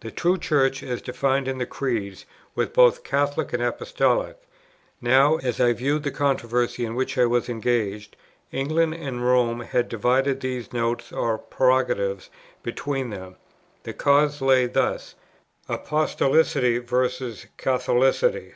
[0.00, 2.24] The true Church, as defined in the Creeds,
[2.54, 4.38] was both Catholic and Apostolic;
[5.02, 8.16] now, as I viewed the controversy in which I was engaged,
[8.52, 12.30] England and Rome had divided these notes or prerogatives
[12.62, 13.36] between them:
[13.82, 15.14] the cause lay thus,
[15.68, 18.54] Apostolicity versus Catholicity.